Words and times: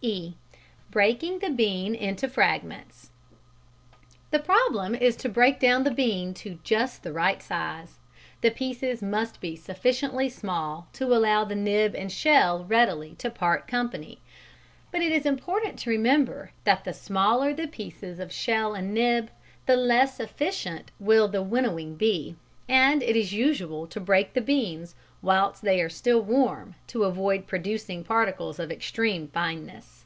(e) 0.00 0.32
Breaking 0.92 1.40
the 1.40 1.50
Bean 1.50 1.92
into 1.96 2.28
Fragments. 2.28 3.10
The 4.30 4.38
problem 4.38 4.94
is 4.94 5.16
to 5.16 5.28
break 5.28 5.58
down 5.58 5.82
the 5.82 5.90
bean 5.90 6.34
to 6.34 6.60
just 6.62 7.02
the 7.02 7.12
right 7.12 7.42
size. 7.42 7.96
The 8.40 8.50
pieces 8.52 9.02
must 9.02 9.40
be 9.40 9.56
sufficiently 9.56 10.28
small 10.28 10.86
to 10.92 11.06
allow 11.12 11.42
the 11.44 11.56
nib 11.56 11.96
and 11.96 12.12
shell 12.12 12.64
readily 12.66 13.16
to 13.16 13.28
part 13.28 13.66
company, 13.66 14.20
but 14.92 15.02
it 15.02 15.10
is 15.10 15.26
important 15.26 15.80
to 15.80 15.90
remember 15.90 16.52
that 16.62 16.84
the 16.84 16.94
smaller 16.94 17.52
the 17.52 17.66
pieces 17.66 18.20
of 18.20 18.30
shell 18.32 18.74
and 18.74 18.94
nib, 18.94 19.30
the 19.66 19.74
less 19.76 20.20
efficient 20.20 20.92
will 21.00 21.26
the 21.26 21.42
winnowing 21.42 21.96
be, 21.96 22.36
and 22.70 23.02
it 23.02 23.16
is 23.16 23.32
usual 23.32 23.86
to 23.88 23.98
break 23.98 24.34
the 24.34 24.40
beans 24.42 24.94
whilst 25.22 25.62
they 25.62 25.80
are 25.80 25.88
still 25.88 26.20
warm 26.20 26.72
to 26.86 27.02
avoid 27.02 27.44
producing 27.46 28.04
particles 28.04 28.58
of 28.60 28.70
extreme 28.70 29.26
fineness. 29.26 30.04